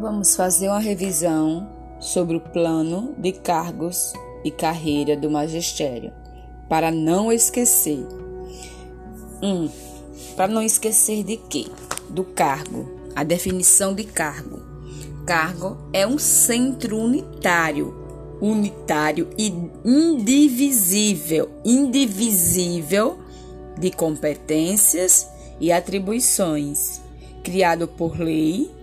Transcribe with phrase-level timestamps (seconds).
[0.00, 1.68] Vamos fazer uma revisão
[2.00, 6.10] sobre o plano de cargos e carreira do magistério,
[6.70, 8.06] para não esquecer.
[9.42, 9.46] 1.
[9.46, 9.70] Um,
[10.34, 11.66] para não esquecer de quê?
[12.08, 12.88] Do cargo.
[13.14, 14.62] A definição de cargo.
[15.26, 17.94] Cargo é um centro unitário,
[18.40, 19.52] unitário e
[19.84, 23.18] indivisível, indivisível
[23.78, 25.28] de competências
[25.60, 27.02] e atribuições,
[27.42, 28.79] criado por lei,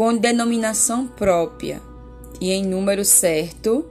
[0.00, 1.82] com denominação própria
[2.40, 3.84] e em número certo,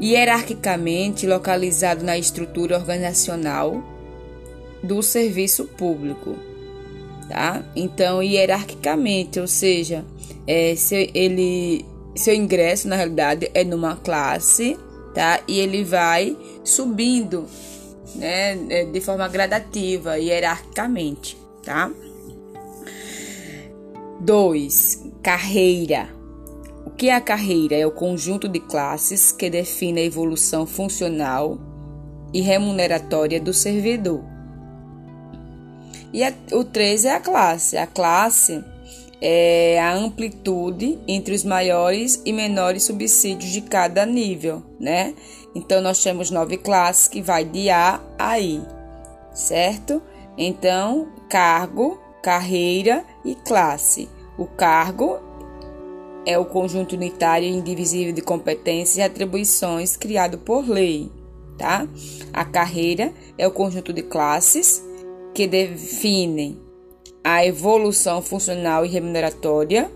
[0.00, 3.82] hierarquicamente localizado na estrutura organizacional
[4.84, 6.36] do serviço público,
[7.28, 7.64] tá?
[7.74, 10.04] Então, hierarquicamente, ou seja,
[10.46, 11.84] é, se ele,
[12.14, 14.78] seu ingresso na realidade é numa classe,
[15.12, 15.40] tá?
[15.48, 17.46] E ele vai subindo
[18.14, 21.90] né, é, de forma gradativa, hierarquicamente, tá?
[24.20, 25.12] 2.
[25.22, 26.08] Carreira.
[26.84, 27.74] O que é a carreira?
[27.74, 31.58] É o conjunto de classes que define a evolução funcional
[32.32, 34.22] e remuneratória do servidor.
[36.12, 37.78] E a, o 3 é a classe.
[37.78, 38.62] A classe
[39.22, 45.14] é a amplitude entre os maiores e menores subsídios de cada nível, né?
[45.54, 48.60] Então nós temos nove classes que vai de A a I,
[49.32, 50.02] certo?
[50.36, 54.08] Então, cargo, carreira e classe.
[54.36, 55.18] O cargo
[56.26, 61.10] é o conjunto unitário e indivisível de competências e atribuições criado por lei,
[61.56, 61.86] tá?
[62.32, 64.82] A carreira é o conjunto de classes
[65.34, 66.58] que definem
[67.22, 69.90] a evolução funcional e remuneratória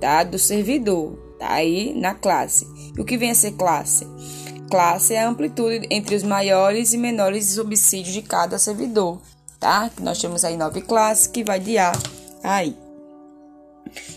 [0.00, 2.66] tá, do servidor, tá aí na classe.
[2.96, 4.06] E o que vem a ser classe?
[4.70, 9.20] Classe é a amplitude entre os maiores e menores subsídios de cada servidor,
[9.60, 9.90] tá?
[10.00, 11.92] Nós temos aí nove classes que vai de A
[12.42, 12.74] a I.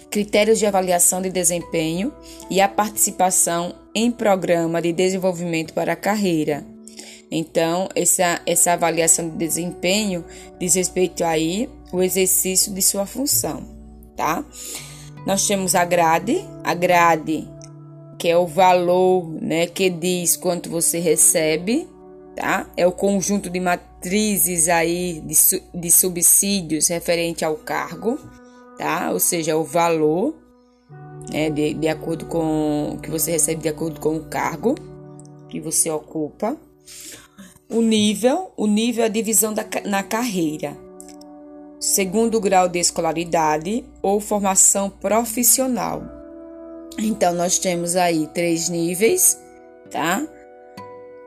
[0.10, 2.14] Critérios de avaliação de desempenho
[2.50, 6.66] e a participação em programa de desenvolvimento para a carreira.
[7.30, 10.24] Então, essa, essa avaliação de desempenho
[10.59, 13.64] diz respeito aí o exercício de sua função,
[14.16, 14.46] tá?
[15.26, 17.48] Nós temos a grade, a grade
[18.20, 21.90] que é o valor, né, que diz quanto você recebe,
[22.36, 22.70] tá?
[22.78, 23.59] É o conjunto de
[24.03, 25.34] matrizes aí de,
[25.74, 28.19] de subsídios referente ao cargo,
[28.78, 29.12] tá?
[29.12, 30.36] Ou seja, o valor,
[31.31, 34.75] né, de, de acordo com que você recebe de acordo com o cargo
[35.47, 36.58] que você ocupa.
[37.69, 40.78] O nível, o nível é a divisão da, na carreira,
[41.80, 46.03] segundo grau de escolaridade ou formação profissional.
[47.00, 49.40] Então, nós temos aí três níveis,
[49.90, 50.22] tá?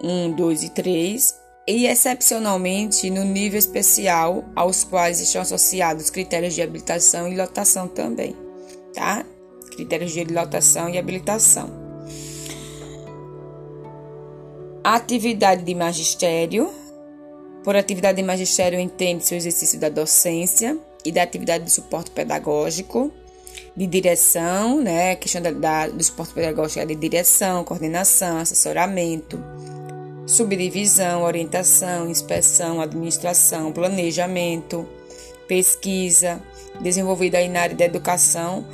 [0.00, 1.34] Um, dois e três,
[1.66, 8.37] e excepcionalmente no nível especial, aos quais estão associados critérios de habilitação e lotação também,
[8.94, 9.25] tá?
[9.72, 11.84] Critérios de lotação e habilitação.
[14.84, 16.72] atividade de magistério
[17.66, 23.12] por atividade de magistério, entende-se o exercício da docência e da atividade de suporte pedagógico,
[23.76, 25.16] de direção, né?
[25.16, 29.37] questão da, da, do suporte pedagógico é de direção, coordenação, assessoramento,
[30.26, 34.87] subdivisão, orientação, inspeção, administração, planejamento,
[35.47, 36.42] pesquisa,
[36.81, 38.66] desenvolvida aí na área da educação,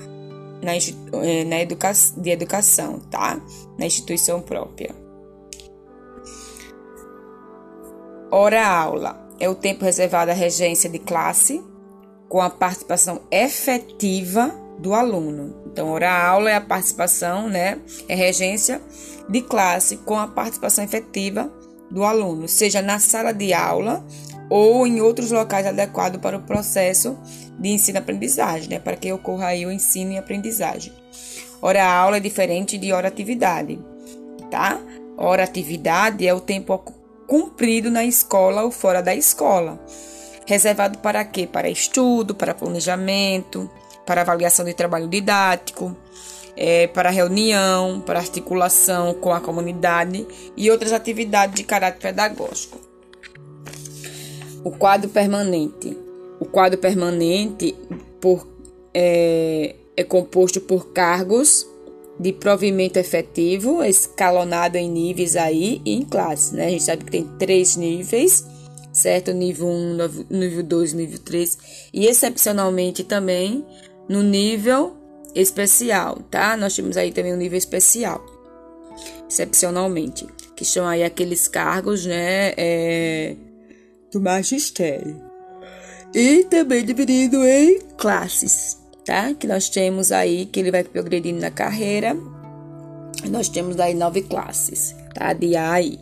[0.62, 3.40] na, eh, na educa, de educação, tá?
[3.78, 4.94] Na instituição própria.
[8.30, 11.62] Hora-aula é o tempo reservado à regência de classe
[12.28, 15.54] com a participação efetiva do aluno.
[15.66, 17.78] Então, hora-aula é a participação, né?
[18.08, 18.82] É regência
[19.28, 21.50] de classe com a participação efetiva
[21.90, 24.04] do aluno, seja na sala de aula
[24.50, 27.16] ou em outros locais adequados para o processo
[27.58, 28.78] de ensino-aprendizagem, né?
[28.78, 30.92] Para que ocorra aí o ensino e aprendizagem.
[31.62, 33.78] Hora-aula é diferente de hora-atividade,
[34.50, 34.80] tá?
[35.16, 36.76] Hora-atividade é o tempo
[37.28, 39.80] cumprido na escola ou fora da escola.
[40.44, 41.46] Reservado para quê?
[41.46, 43.70] Para estudo, para planejamento,
[44.06, 45.96] para avaliação de trabalho didático,
[46.56, 50.26] é, para reunião, para articulação com a comunidade
[50.56, 52.78] e outras atividades de caráter pedagógico.
[54.64, 55.96] O quadro permanente.
[56.38, 57.74] O quadro permanente
[58.20, 58.46] por,
[58.92, 61.66] é, é composto por cargos
[62.18, 66.66] de provimento efetivo, escalonado em níveis aí e em classes, né?
[66.66, 68.46] A gente sabe que tem três níveis,
[68.92, 69.32] certo?
[69.32, 69.96] Nível 1,
[70.30, 71.58] nível 2, nível 3
[71.92, 73.64] e excepcionalmente também
[74.12, 74.94] no nível
[75.34, 76.54] especial, tá?
[76.54, 78.22] Nós temos aí também o um nível especial,
[79.26, 83.34] excepcionalmente, que são aí aqueles cargos, né, é,
[84.12, 85.18] do magistério.
[86.14, 89.32] E também dividido em classes, tá?
[89.32, 92.14] Que nós temos aí, que ele vai progredindo na carreira.
[93.30, 95.32] Nós temos aí nove classes, tá?
[95.32, 95.98] De A a I.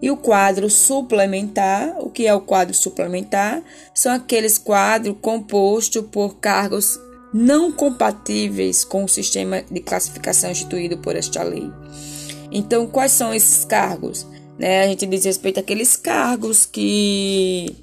[0.00, 3.62] E o quadro suplementar, o que é o quadro suplementar?
[3.92, 6.98] São aqueles quadros compostos por cargos
[7.32, 11.70] não compatíveis com o sistema de classificação instituído por esta lei.
[12.50, 14.26] Então, quais são esses cargos?
[14.58, 17.76] Né, a gente diz respeito àqueles cargos que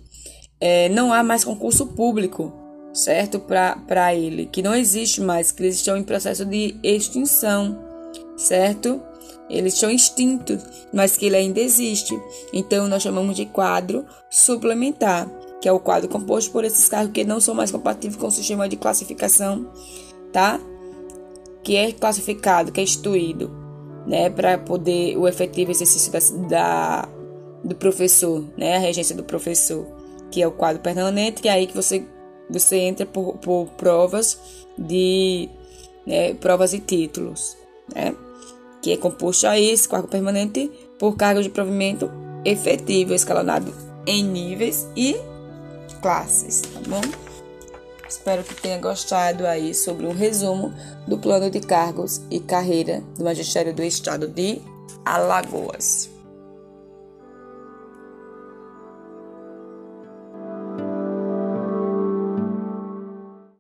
[0.60, 2.52] é, não há mais concurso público,
[2.94, 3.40] certo?
[3.40, 7.80] Para ele, que não existe mais, que eles estão em processo de extinção,
[8.36, 9.02] certo?
[9.50, 10.62] Eles estão extintos,
[10.94, 12.20] mas que ele ainda existe.
[12.52, 15.30] Então, nós chamamos de quadro suplementar
[15.66, 18.32] que é o quadro composto por esses cargos que não são mais compatíveis com o
[18.32, 19.68] sistema de classificação,
[20.32, 20.60] tá?
[21.64, 23.50] Que é classificado, que é instituído,
[24.06, 27.10] né, para poder o efetivo exercício da, da,
[27.64, 29.88] do professor, né, a regência do professor,
[30.30, 32.06] que é o quadro permanente, que é aí que você
[32.48, 34.40] você entra por, por provas
[34.78, 35.50] de
[36.06, 37.58] né, provas e títulos,
[37.92, 38.16] né?
[38.86, 42.08] Que é composto aí esse quadro permanente por cargo de provimento
[42.46, 43.74] efetivo escalonado
[44.06, 45.16] em níveis e
[46.04, 47.02] classes, tá bom?
[48.08, 50.72] Espero que tenha gostado aí sobre um resumo
[51.08, 54.62] do plano de cargos e carreira do Magistério do Estado de
[55.04, 56.15] Alagoas.